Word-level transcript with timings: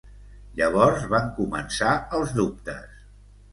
Llavors 0.59 1.03
van 1.11 1.29
començar 1.37 1.93
els 2.21 2.35
dubtes. 2.41 3.01